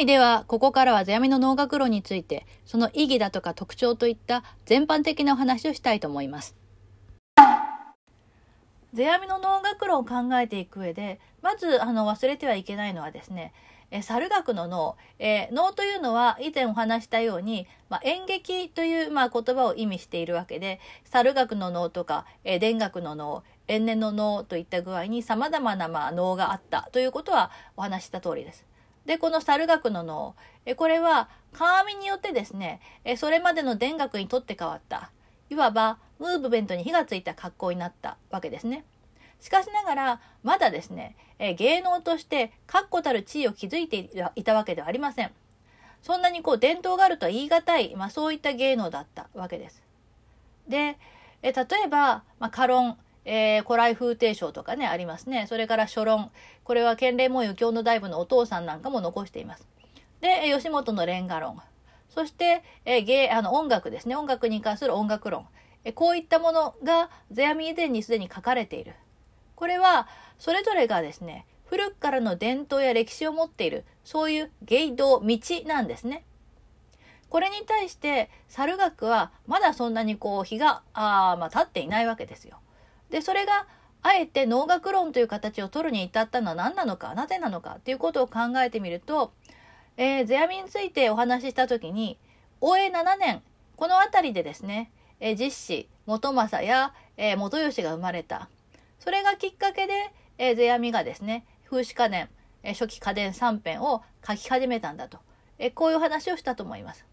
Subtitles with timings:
[0.00, 0.06] い。
[0.06, 6.56] では、ここからは世阿弥の能楽論について、その意義だとか特徴といった全般的なお話をしたいと思います。
[8.92, 13.52] 世阿弥の能楽論を考えていく上で、まず、あの、忘れてはいけないのはですね、
[13.92, 28.69] え猿楽の能、えー、能というのは以前お話したように、まあ、演劇という、まあ、言葉を意味しているわけで、猿楽の能とか、えー、田楽の能、延年の能といった具合に様々な、まあ、能があったということはお話した通りです。
[29.06, 30.34] で、この猿楽の能、
[30.66, 35.10] えこれは鏡によってですね、えそれまでの田楽にとって変わった、
[35.48, 38.84] いわばムーブメントに火がついた格好になったわけですね。
[39.40, 45.30] しかしながら、まだですね、え芸能として確固たる地位を築いていたわけではありません。
[46.02, 49.82] そんなにこう伝統があるとは言い難い、まあそういった芸能だったわけです。
[50.68, 50.98] で、
[51.42, 55.46] え例えば、まあ、カロン、えー、古来風亭賞とかね、ありますね。
[55.48, 56.30] それから書論。
[56.64, 59.66] これは建礼門湯京の大部のお父さんなんかも残しています。
[60.20, 61.60] で、吉本のレンガ論。
[62.08, 64.16] そして、えー、芸、あの、音楽ですね。
[64.16, 65.46] 音楽に関する音楽論。
[65.84, 68.94] えー、こういったものが、世阿弥以前にすでに書かれている。
[69.54, 76.24] これは、それぞれがですね、古くからの伝統や歴史を持っている、そういう芸道、道なんですね。
[77.28, 82.58] これに対して、猿楽はまだそんなにこう、日が、あまあ、経っていないわけですよ。
[83.10, 83.66] で、それが、
[84.02, 89.32] あえて能楽論という形を取るに至ったのは何なのか、なぜなのかっていうことを考えてみると、
[89.96, 92.18] えー、世阿弥についてお話ししたときに、
[92.62, 93.42] 応永7年、
[93.76, 98.48] この辺りでですね、えー、実子、元政や、えー、元吉が生まれた。
[98.98, 102.30] それがきっかけで、えー、世阿弥がですね、風刺家電、
[102.62, 105.18] えー、初期家電3編を書き始めたんだと。
[105.58, 107.04] えー、こういう話をしたと思います。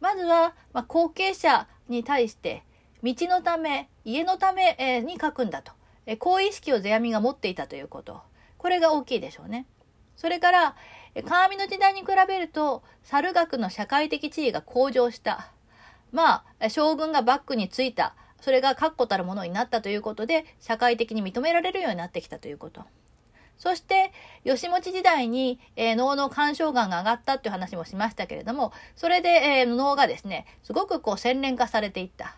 [0.00, 2.62] まずは、まあ、後継者に対して、
[3.04, 5.72] 道のため、家のため、えに書くんだと。
[6.06, 8.22] えこう意識を世阿弥が持っていたということ。
[8.56, 9.66] これが大きいでしょうね。
[10.16, 10.76] それから、
[11.26, 15.50] 鏡の時代に比べると、猿学の社会的地位が向上した。
[16.12, 18.14] まあ、将軍がバックについた。
[18.40, 22.84] それが確固たるものになったということで、社会的に認められるようになってきたということ。
[23.58, 24.12] そして、
[24.44, 32.36] 吉持時代に、えー、脳の干渉眼が上がったっていう話もしましたけれども、それで、えー、脳がですね、すごくこう洗練化されていった。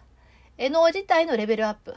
[0.59, 1.94] 脳自体のレベルアップ。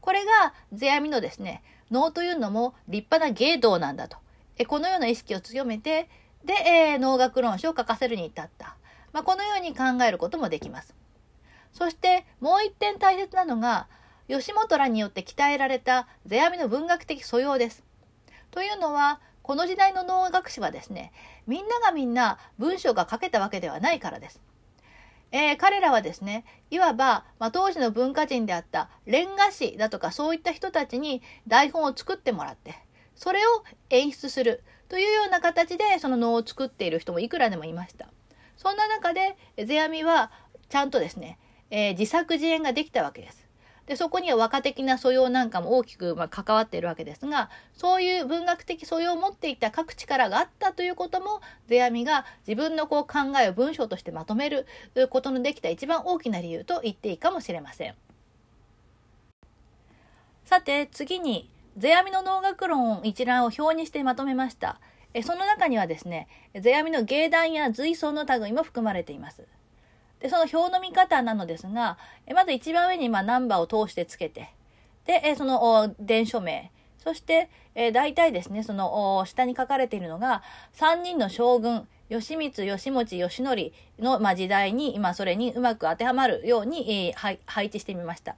[0.00, 4.18] これが世阿弥のですね、脳というのも立派な芸道なんだと。
[4.68, 6.08] このような意識を強めて、
[6.44, 8.76] で、えー、脳学論書を書かせるに至った。
[9.12, 10.94] まあ、このように考えることもできます。
[11.72, 13.88] そして、もう一点大切なのが、
[14.28, 17.84] 吉本らによって鍛えられた世阿弥の文学的素養です。
[18.50, 21.12] というのは、この時代の脳学士はですね、
[21.46, 24.40] みんながみんな文章が書けたわけではないからです。
[25.32, 32.74] えー、彼らはですね、いわば、まあ、当時の文化人であったレンガ師だとかそういった人たちに台本を作ってもらって、
[33.14, 38.08] それを演出するというような形でその能を作っている人もいくらでもいました。
[38.56, 40.30] そんな中で、世阿弥は
[40.68, 41.38] ちゃんとですね、
[41.70, 43.45] えー、自作自演ができたわけです。
[43.86, 54.66] で、そこには和歌的な素養なんかも大きく、まあ、関わっているわけですが、そういう文学的素養を持っていた各力があったということも、世阿弥が自分のこう考えを文章としてまとめる
[55.10, 57.94] ことのできた一番大きな理由と言っていいかもしれません。
[60.44, 61.48] さて、次に、
[61.78, 64.80] 世阿弥の能楽論一覧を表にしてまとめました。
[65.22, 69.46] その中にはですね、世阿弥の芸談や随想の類も含まれています。
[70.20, 71.98] で、その表の見方なのですが、
[72.34, 74.50] まず一番上にまナンバーを通してつけて、
[75.04, 80.42] で、その伝書名、そして、え大体ですね、その下に書かれているのが、
[80.74, 88.34] 3人の将軍、義満、義持、義則の、ま時代に、今それにうまく当てはまるように、えー、配置してみました。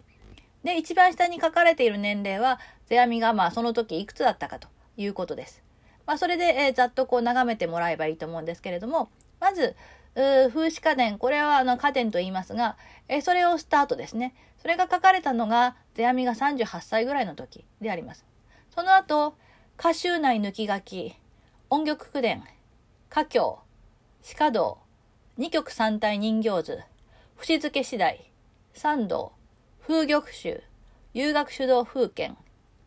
[0.64, 2.60] で、一番下に書かれている年齢は、
[2.90, 5.62] 世阿弥がまあその時いくつだったかということです。
[6.04, 9.08] まあそれで、えー、ざっとこう眺めてもらえばいいと思うんですけれども、
[9.40, 9.76] まず、
[10.18, 12.76] 風刺家電、これはあの家電と言いますが、
[13.08, 14.34] えそれをスタートですね。
[14.60, 18.24] それが書かれたのが、世阿弥が38歳ぐらいの時であります。
[18.74, 19.36] その後、
[19.78, 21.14] 歌集内抜き書き、
[21.70, 22.42] 音曲句伝、
[23.10, 23.60] 歌教、
[24.36, 24.78] 鹿道、
[25.36, 26.78] 二曲三体人形図、
[27.36, 28.30] 節付け次第、
[28.74, 29.32] 三道、
[29.86, 30.62] 風玉集、
[31.14, 32.36] 遊学主導風剣、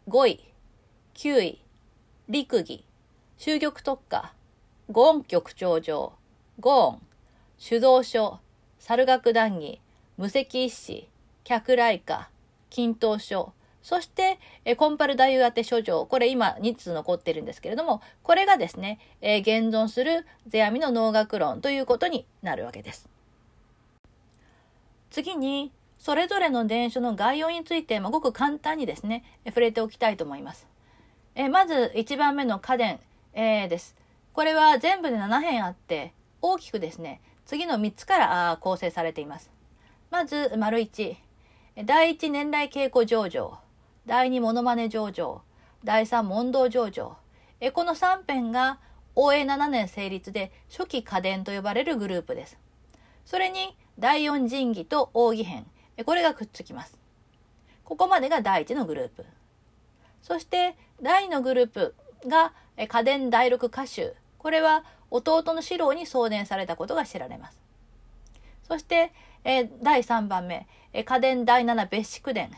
[0.08, 0.54] 五位、
[1.14, 1.64] 九位、
[2.30, 2.86] 陸儀、
[3.38, 4.34] 終玉特化、
[4.90, 6.14] 五音曲頂上、
[6.60, 7.02] 五音、
[7.64, 8.40] 主導書、
[8.80, 9.80] 猿楽談義、
[10.18, 11.08] 無責一子、
[11.44, 12.32] 客来歌、
[12.72, 13.54] 均等書、
[13.84, 23.08] そして、えコンパル太夫宛て書状、これ今2つ残ってるんですけれども、これがですね、え、現存する世阿弥の能楽論ということになるわけです。
[25.12, 30.66] 次に、それぞれの伝書の概要について、まあ、ごく簡単にですね、触れておきたいと思います。
[31.36, 33.00] え、まず1番目の家電、
[33.36, 33.96] えー、です。
[34.34, 39.52] これは全部で7編あって、大きくですね、次の3つから構成されています。
[40.10, 41.18] まず、丸1。
[41.84, 43.60] 第1年来稽古上場。
[44.06, 45.42] 第2モノマネ上場。
[45.84, 47.18] 第3問答上場。
[47.74, 48.80] この3編が
[49.16, 52.58] 応永7年成立で初期家電と呼ばれるグループです。
[53.26, 55.66] それに第4神器と奥義編。
[56.06, 56.98] これがくっつきます。
[57.84, 59.26] ここまでが第1のグループ。
[60.22, 61.96] そして第2のグループ
[62.26, 64.14] が家電第6歌集。
[64.38, 67.60] これは弟の四郎に送電されたことが知られます。
[68.68, 69.12] そして、
[69.44, 72.50] え第3番目、え家電第7別宿伝。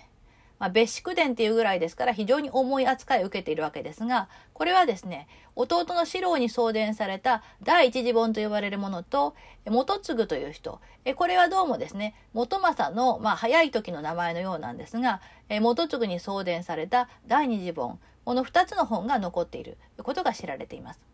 [0.59, 5.27] まあ、別宿伝っていうぐらいですから非常に重い扱いを受けているわけですが、これはですね、
[5.57, 9.35] 弟の四郎に送電された第一次本と呼ばれるものと、
[9.65, 15.19] 元次という人、えこれはどうもですね、元政の、まあ、早い時の名前のようなんですが、
[15.49, 21.12] え元次に送電された第二次本、この2つの本が残っていることが知られています。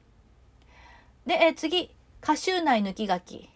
[1.30, 1.92] で、え次、
[2.24, 3.52] 歌集内抜き書き。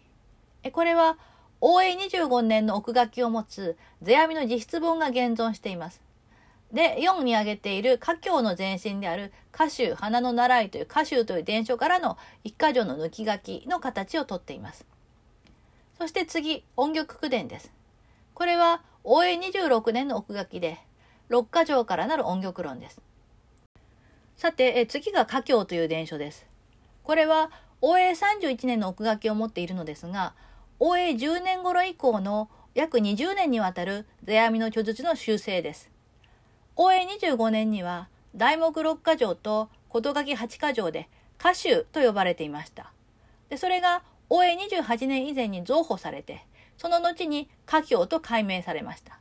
[0.62, 1.18] えこれは、
[1.60, 6.00] 応永25年の奥書きを持つ世阿弥の実質本が現存しています。
[6.72, 14.86] で、4に挙げている家教の前身である歌集花の習いという歌集という伝書からの一箇条の抜き書きの形をとっています。
[15.98, 17.72] そして次、音曲句伝です。
[18.36, 20.78] これは応永26年の奥書きで、
[21.28, 23.02] 六箇条からなる音曲論です。
[24.38, 26.54] さて、え次が家教という伝書です。
[27.04, 27.52] これは
[27.86, 30.36] 応永31年の奥書きを持っているのですが、
[30.80, 35.92] 応永10年頃以降の約20年にわたる世阿弥の著述の修正です。
[36.78, 42.94] 応永25年には題目六箇条と事書き八箇条で歌集と呼ばれていました。
[43.50, 46.46] でそれが応永28年以前に増補されて、
[46.78, 49.20] その後に家教と改名されました。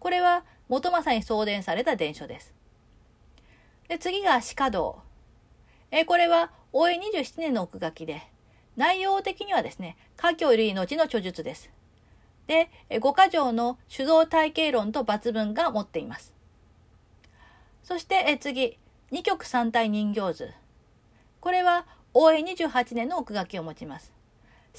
[0.00, 2.52] これは元政に送電された伝書です。
[3.86, 5.11] で次が鹿道。
[5.92, 8.22] えこれは応永27年の奥書きで、
[8.76, 11.70] 内容的にはですね、家教類後の著述です。
[12.46, 16.32] で、五箇条の主導体系論と抜文が持っています。
[17.84, 18.78] そしてえ次、
[19.10, 20.50] 二曲三体人形図。
[21.40, 21.84] これは
[22.14, 24.14] 応永28年の奥書きを持ちます。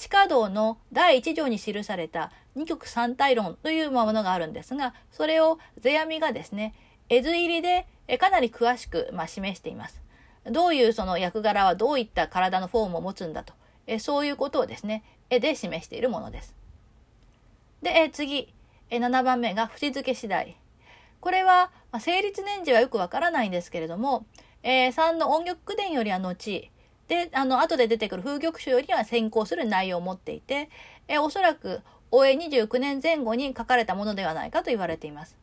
[0.09, 6.73] 鹿道の第一条に記された二曲三体論というものがあるんですが、それを世阿弥がですね、
[7.07, 7.85] 絵図入りで
[8.19, 10.02] かなり詳しく、まあ、示しています。
[10.45, 13.53] どういうその役柄はどういった体のフォームを持つんだと、
[13.87, 16.55] えそういうことをですね、絵で示しているものです。
[17.81, 18.53] で、え次、
[18.89, 20.57] え7番目が節付け次第。
[21.19, 24.25] これは、まあ、成立年次はよくわからないんですけれども、
[24.61, 26.69] えー、3の音曲伝よりは後、
[27.07, 30.69] で、あの、後で出てくる風玉集よりは先行する内容を持っていて、
[31.07, 31.81] え、おそらく、
[32.11, 35.37] 応永29年前後に書かれたものではないかと言われています。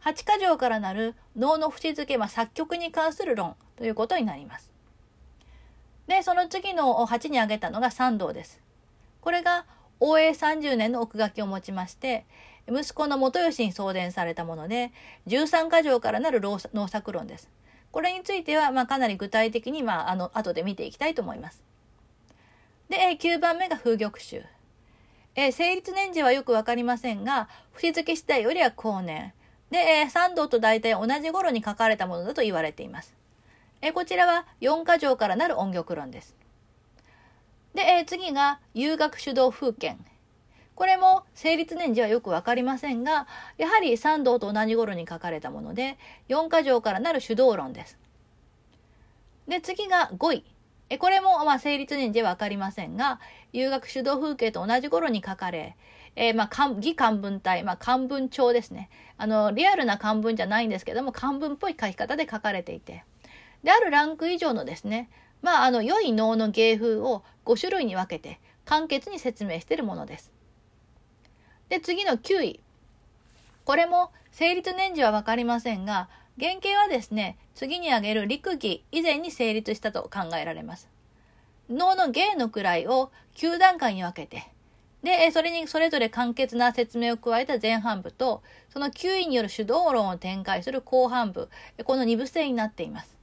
[0.00, 4.70] 八箇条からなる能の節付け、まあ、作曲に関する論ということになります。
[6.06, 8.60] で、その次の8に挙げたのが三道です。
[9.20, 9.66] これが
[10.00, 12.26] 応永30年の奥書きを持ちまして、
[12.70, 14.92] 息子の元吉に送電されたもので、
[15.26, 17.50] 13箇条からなる農作論です。
[17.90, 21.62] これについては、まあ、かなり具体的に、まあ、あの、後で見ていきたいと思います。
[22.88, 24.44] で、9番目が風玉集。
[25.34, 29.32] え成立年次はよくわかりませんが、節付け次第よりは後年。
[29.70, 33.14] で、えー、三道と大体同じ頃に書かれたものだと言われています。
[33.80, 36.34] えー、こちらは4箇条からなる音曲論です。
[37.74, 39.96] で、えー、次が遊学主導風景。
[40.74, 45.98] これも成立年次はよくわかりませんが、やはり三道と同じ頃に書かれたもので、
[46.28, 47.98] 4箇条からなる主導論です。
[49.48, 50.44] で、次が5位。
[50.90, 53.20] えこれもまあ成立年次はわかりませんが、
[53.52, 55.76] 遊学主導風景と同じ頃に書かれ、
[56.20, 58.90] えー、まあ、義漢文体、まあ、漢文帳ですね。
[59.18, 63.04] あの、リアルな漢文じゃないんですけども、漢文っぽい書き方で書かれていて。
[63.62, 65.08] で、あるランク以上のですね、
[65.42, 70.32] まあ、あの、良い能の芸風を5種類に分けて、簡潔に説明しているものです。
[71.68, 72.60] で、次の9位。
[73.64, 76.08] これも、成立年次はわかりませんが、
[76.40, 80.88] 原型はですね、次に挙げる陸儀以前に成立したと考えられます。
[81.70, 84.50] 能の芸の位を9段階に分けて、
[85.02, 91.48] で、それにそれぞれ簡潔な説明を加えた前半部と、その9位による主導論を展開する後半部、
[91.84, 93.16] この2部制になっています。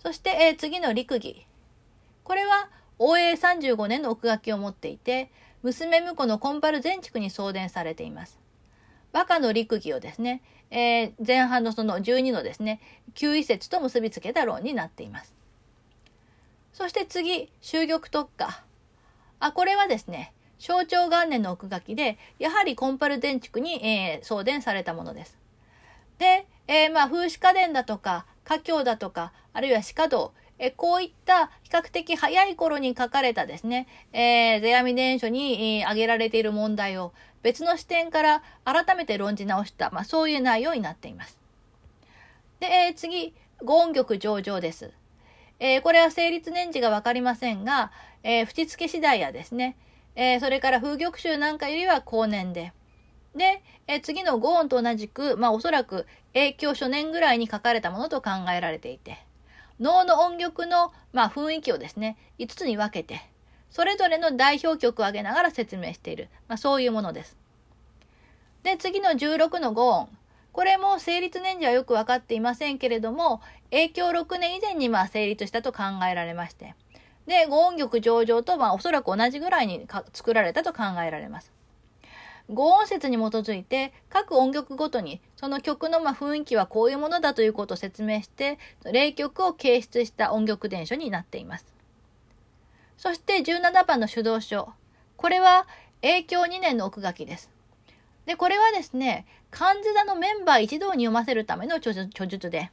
[0.00, 1.46] そして、え次の陸儀。
[2.22, 5.30] これは、応永35年の奥書きを持っていて、
[5.62, 8.38] 娘婿のコンパル全畜に送電されています。
[9.12, 12.80] 和歌の陸儀をですね、えー、前半のその12のですね、
[13.14, 15.34] 9位説と結びつけた論になっています。
[16.72, 18.62] そして次、終玉特化。
[19.40, 25.38] あ、これはですね、象徴元年の奥書きで、やはりコンパル電池に、えー、送電されたものです。
[26.18, 37.12] で、えー、まあ、風刺家電だとか、家境だとか、あるいは鹿道、えこういった比較的早い頃に書かれたですね、えー、世阿弥伝書に、えー、挙げられている問題を
[37.42, 41.38] 別の視点から改めて論じ直した、まあ、そういう内容になっています。
[42.60, 44.92] で、えー、次、五音玉上々です。
[45.58, 47.92] えー、これは成立年次がわかりませんが、
[48.28, 49.76] えー、縁付け次第やですね、
[50.16, 52.72] えー、それから風玉集なんかよりは後年で、
[53.36, 59.18] で、え次の五音と同じく、まあおそらく影響初年ぐらいに書かれたものと考えられていて、
[59.78, 63.20] 能の音曲の、まあ、雰囲気をですね、5つに分けて、
[63.70, 67.36] それぞれの代表曲を挙げながら説明している、まあ、そういうものです。
[68.64, 70.08] で、次の16の5音。
[70.52, 76.74] これも成立年次はよく分かっていませんけれども、影響6年以前にまあ成立したと考えられまして。
[77.26, 81.52] で、五音曲上々とまあおそらく同じぐらいに作られたと考えられます。
[82.48, 91.66] 五音節に基づいて各音曲ごとにその曲のま雰囲気はこういうものだということを説明して霊曲を形出した音曲伝書になっています。
[92.96, 94.72] そして17番の主導書。
[95.16, 95.66] これは
[96.02, 97.50] 影響2年の奥書きです。
[98.26, 102.70] で、これはですね、漢字座のメンバー一同に読ませるための著述で、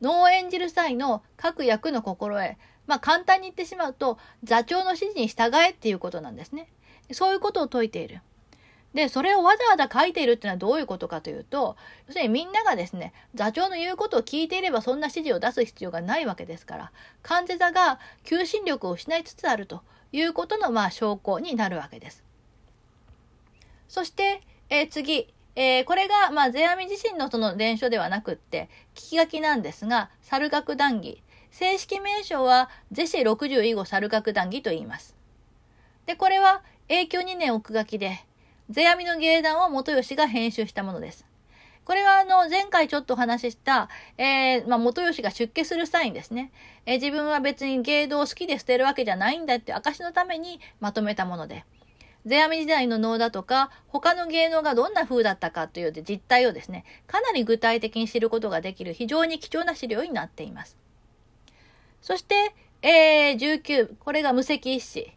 [0.00, 2.56] 能を演じる際の各役の心得、
[2.90, 6.68] まあ簡単に言ってしまうと、座長の指示に従えっていうことなんですね。
[7.12, 8.20] そういうことを説いている。
[8.94, 11.76] で、それをわざわざ書いているっていうのはどういうことかというと、
[12.08, 16.92] 要するにみんながですね、座長の言うことを聞いていればそんな指示を出す必要がないわけですから、
[17.22, 22.24] 患者座が求心力を失いつつあるということの、まあ、証拠になるわけです。
[23.88, 31.22] そして、えー、次、えー、これが、まあ、世阿弥自身のその伝書ではなくって、聞き書きなんですが、猿楽談義。
[31.50, 35.16] 正式名称は、ゼシ60以後猿楽談義と言います。
[36.06, 38.24] で、これは、永久2年奥書きで、
[38.70, 41.26] 世阿弥の芸談を元吉が編集したものです。
[41.84, 46.52] これはあの、前回ちょっとお話しした、えー、まあ、元吉が出家する際にですね、
[46.86, 51.64] えー、自分は別に芸道を好きで捨てるわけじゃないんだって証のためにまとめたもので、
[52.24, 60.79] 世阿弥時代の能だとか、他の芸能がどんな風だったかという実態をですね、かなり具体的に知ることができる非常に貴重な資料になっています。
[62.00, 65.12] そして、えー、19、これが無責一子。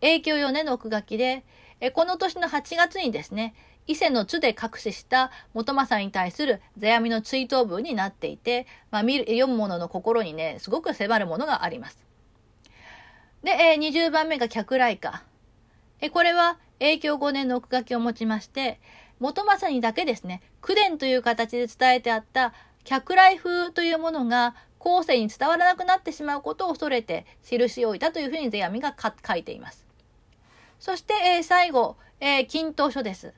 [0.00, 1.44] 永久4年の奥書きで、
[1.80, 3.54] えこの年の8月にですね、
[3.86, 11.98] 伊勢の津で隠しした元政に対する世阿弥の追悼文になっていて、まあ、見る、読む者の心にね、すごく迫るものがあります。
[13.42, 15.24] で、えー、20番目が客来歌。
[16.00, 18.80] えこれは、永享5年の奥書きを持ちまして、
[19.18, 29.86] 元政にだけですね、口伝という形で伝えてあった客来風というものが後世に伝わらなくなってしまうことを恐れて記しておいたというふうに世阿弥が書いています。
[30.80, 33.34] そして、えー、最後、えー、均等書です。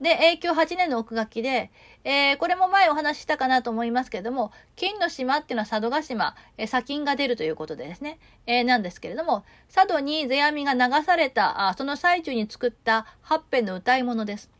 [0.00, 1.70] で、永久8年の奥書きで、
[2.04, 14.50] えー、これも前お話ししたかなと思いますけれども、金の島っていうのは佐渡島、えー、砂金が出るということでですね、えー、なんですけれども、佐渡に世阿弥が流された、あその最中に作った八編の歌い物です。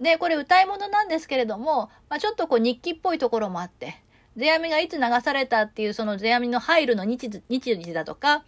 [0.00, 4.02] で、これ歌い物なんですけれども、まあ、ちょっとこう日記っぽいところもあって、
[4.36, 8.44] 世阿弥がいつ流されたっていうその世阿弥の入るの日時だとか、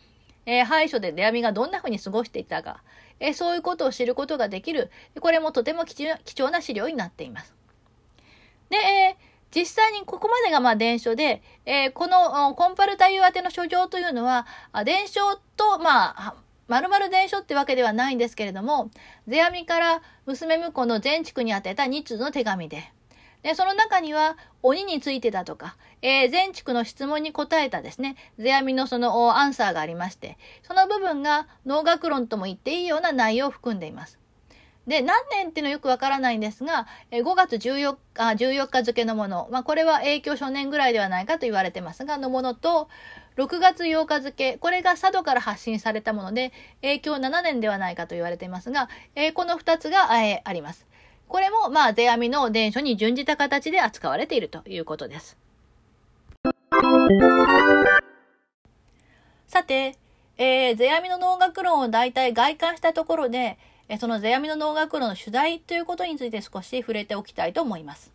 [0.47, 2.83] えー、廃所で出網がどんな風に過ごしていたか、
[3.21, 7.55] えー、そういうことを知ることができる、これもとても貴重な資料になっています。
[8.71, 14.49] で、えー実際にここまでがまあ伝書で、えー、このコンパルタユ宛ての書状というのは、
[14.85, 15.21] 伝書
[15.57, 16.35] と、まあ、
[16.67, 18.91] まるまる伝書ってわけではないんですけれども、
[19.29, 22.91] 世阿弥から娘婿の全畜に宛てた2通の手紙で、
[23.45, 34.19] で、その中には、鬼についてだとか、えー、全畜の質問に答えたですね、世阿弥のそのアンサーがありまして、その部分が脳学論とも言っていいような内容を含んでいます。
[34.87, 42.89] で、何年っていうのはよくわからないんですが、5月14日、14日付のもの、まあ、これは影響初年ぐらいではないかと言われてますが、のものと、
[43.37, 50.87] 6月8日付、これが佐渡から発信されたもので、影響7年ではないかと言われていますが、え、この2つが、え、あります。
[51.29, 55.37] これも、まあ、世阿弥の伝書に準じた形で扱われているということです。
[59.47, 59.97] さて、
[60.37, 68.13] えー、世阿弥の能楽論を大体外観したところで、えその世阿弥の能楽論の主題ということについて少し触れておきたいと思います。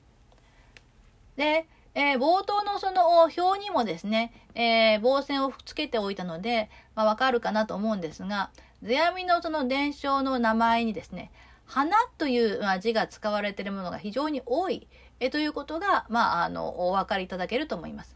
[1.38, 8.52] で、えー、冒頭のその表にもですね、えー、棒線をつけておいたので、まあ、わかるかなと思うんですが、
[8.82, 11.32] 世阿弥のその伝承の名前にですね、
[11.70, 14.88] 花という字が使われているものが非常に多い
[15.20, 18.16] えということが、まあ、あの、お分かりいただけると思います。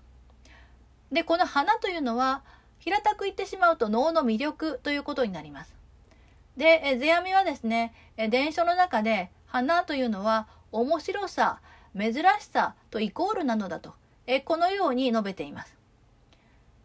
[1.11, 2.43] で、この花というのは、
[2.79, 5.73] 平たく言ってしまうと脳の魅力ということになります。
[6.57, 11.59] で、え世阿弥はですね、え伝書の中で、花というのは面白さ、
[11.97, 13.93] 珍しさとイコールなのだと、
[14.25, 15.77] えこのように述べています。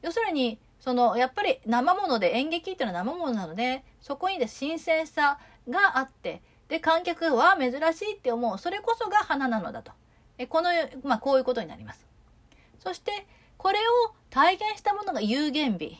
[0.03, 8.59] 要するに、その、やっぱり生もので演劇っていうのは生ものなので、そこにで新鮮さがあって、で、観客は珍しいって思う。
[8.59, 9.93] それこそが花なのだと。
[10.37, 10.71] えこの、
[11.03, 12.07] まあ、こういうことになります。
[12.79, 15.99] そして、これを体現したものが有限美。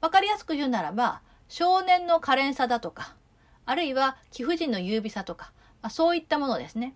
[0.00, 3.14] わかりやすく言うならば、少年の可憐さだとか、
[3.66, 6.94] あるいは貴婦人の優美さとか、まあ、そういったものですね。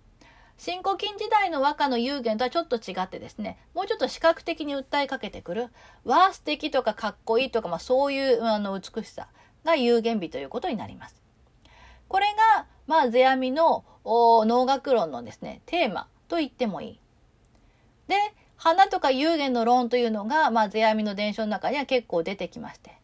[0.59, 5.69] 新古今時代の和歌の有限とはちょっと違ってですね、もうちょっと視覚的に訴えかけてくる、
[6.05, 9.28] わあ素敵とかかっこいいとか、まあそういうあの美しさ
[9.64, 11.23] が有限美ということになります。
[12.09, 12.26] これ
[12.57, 17.00] が、まあ、世阿弥の能楽論のですね、テーマと言ってもいい。
[18.09, 18.16] で、
[18.57, 22.99] 花とか有限の論というのが、まあ、世阿弥の伝承の中には結構出てきまして。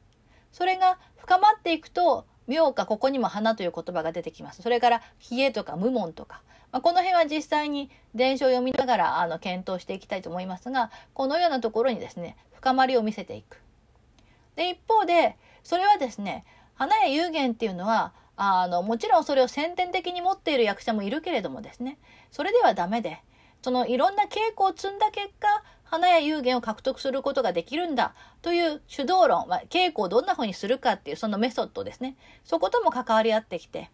[0.53, 4.63] それが深まっていくと、妙かここにも花という言葉が出てきます。
[4.63, 13.61] それから、冷えとか無門とか、まあ、この辺は実際に伝承を読みながらあの検討していきたいと思いますが、このようなところにですね、深まりを見せていく。
[14.57, 21.99] で、一方で、それはですね、花や有限っていうのは、あの、もちろんそれを先天的に持っている役者もいるけれどもですね、
[22.31, 23.23] それではダメで、
[23.63, 25.49] そのいろんな稽古を積んだ結果、
[25.85, 32.17] 花や有限を獲得することができるんだという主導論、まあ、稽古をどんな風にするかっていうそのメソッドですね。
[32.45, 33.91] そことも関わり合ってきて、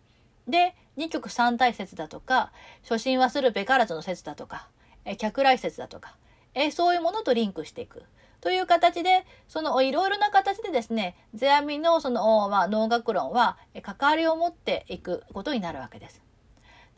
[0.49, 4.69] で、二曲三体説だとか、初心はするべからずの説だとか、
[5.05, 6.17] え客来説だとか、
[6.55, 8.03] えそういうものとリンクしていく。
[8.41, 16.23] という形で、そのいろいろな形でですね、世阿弥のその、まあ、能楽論は関わりを持っていくことになるわけです。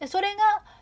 [0.01, 0.35] でそれ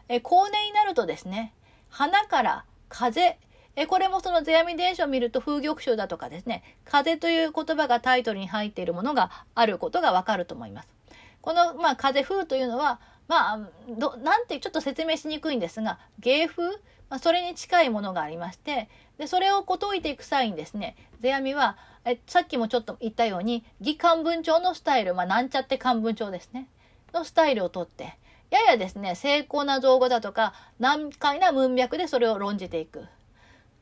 [0.09, 1.55] が、後年になるとですね、
[1.89, 3.39] 花から風、
[3.77, 11.00] えこれもその世阿弥伝書を見ると風玉書だとかですね、風という言葉がタイトルに入っているものがあることがわかると思います。
[11.43, 16.65] この、まあ、風風というのは、まあ、ど、なんてちょっと説明しにくいんですが、芸風、
[17.09, 26.67] まあ、それに近いものがありまして、で、それをこ解いていく際にですね、世阿弥は、え、さっきもちょっと言ったように、義漢文帳のスタイル、まあ、なんちゃって漢文帳ですね、
[27.13, 28.17] のスタイルをとって、
[28.51, 33.07] ややですね、精巧な造語だとか、難解な文脈でそれを論じていく。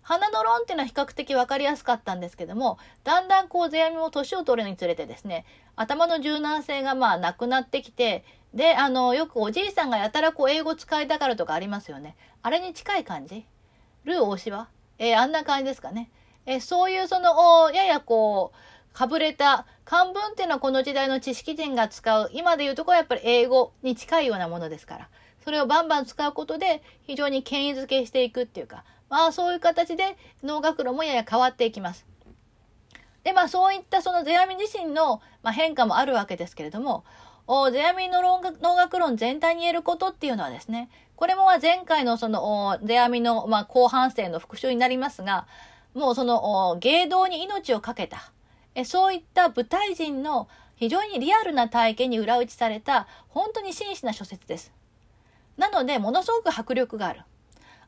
[0.09, 5.45] 花の論っていうのは比較的分かりやすかったんですけども、だんだんこう、世阿弥も年を取るにつれてですね、
[5.77, 12.17] 頭の柔軟性がまあなくなってきて、で、あの、よくおじいさんがやたらこう、英語使いたがるとかありますよね。
[12.41, 13.45] あれに近い感じ？
[14.05, 14.69] ルー大柴
[14.99, 16.09] えー、あんな感じですかね。
[16.47, 25.09] えー、そういうその、ややこう、かぶれた漢文っていうのはこの時代の知識人が使う、今でいうとこはやっぱり英語に近いようなものですから、
[25.45, 32.07] それをバンバン使うことで非常に権威づけしていくっていうか、まあそういう形で脳学路もやや変わっていきます。
[33.25, 37.05] で、まあそういったその世阿弥自身の、まあ、変化もあるわけですけれども、
[37.47, 45.47] 世阿弥の脳学論全体に言えることっていうのはですね、これも前回のその世阿弥の、まあ、後半生の復習になりますが、
[45.95, 48.33] もうその芸道に命を懸けた、
[48.75, 54.73] えそういった舞台人の非常にリアルな体験に裏打ちされた本当に真摯な諸説です。
[55.57, 57.23] なので、ものすごく迫力がある。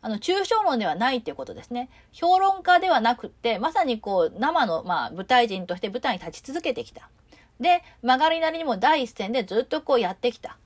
[0.02, 1.90] あの、抽象論ではないっていうことですね。
[2.12, 7.10] 評論家ではなくって、まさにこう、生の、まあ、舞台人として舞台に立ち続けてきた。
[7.60, 10.56] で、曲がりなりにも第一線でずっとこうやってきた。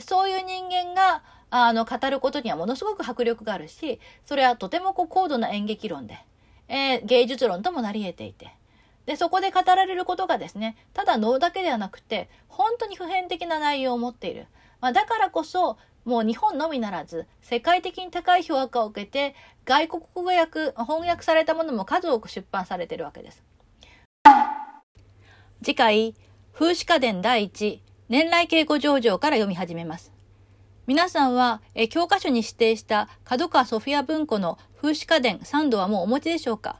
[0.00, 6.18] そういう人間が、あの、語ることにはものすごく迫力があるし、それはとてもこう高度な演劇論で、
[6.68, 8.52] えー、芸術論ともなり得ていて、
[9.06, 14.46] で、そこで語られることがですね、ただ能だけではなくて、本当に普遍的な内容を持っている。
[14.80, 23.42] まあ、だからこそ、もう日本のみならず、世界的に高い評価を受けて、外国語訳、翻訳されたものも数多く出版されているわけです。
[25.62, 26.14] 次回、
[26.52, 30.12] 風刺家電第一、年来稽古上場から読み始めます。
[30.86, 36.76] 皆さんは、え教科書に指定した角川ソフィア文庫の風刺家電3度はもうお持ちでしょうか？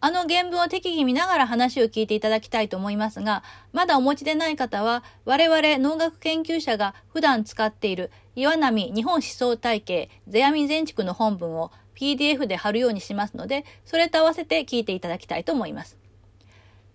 [0.00, 15.98] あの原文を適宜見ながら話を聞いていただきたいと思いますが、まだお持ちでない方は、我々農学研究者が普段使っている岩波日本思想体系世阿弥全畜の本文を PDF で貼るようにしますので、それと合わせて聞いていただきたいと思います。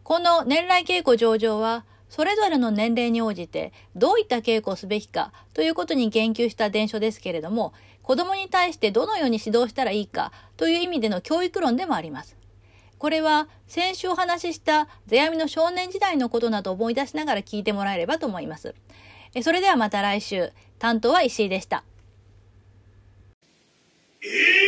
[0.03, 12.37] この年来稽古上場は、それぞれの年齢に応じてどういった稽古をすべきかということに言及した伝書ですけれども、子供に対してどのように指導したらいいかという意味での教育論でもあります。
[12.99, 18.73] これは先週お話しした世阿弥の少年時代のことなどを思い出しながら聞いてもらえればと思います。
[19.35, 20.51] えそれではまた来週。
[20.79, 21.83] 担当は石井でした。
[24.21, 24.62] えー